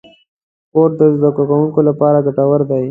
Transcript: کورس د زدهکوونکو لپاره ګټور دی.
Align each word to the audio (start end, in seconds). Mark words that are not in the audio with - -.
کورس 0.71 0.93
د 0.99 1.01
زدهکوونکو 1.15 1.79
لپاره 1.89 2.23
ګټور 2.25 2.61
دی. 2.69 2.79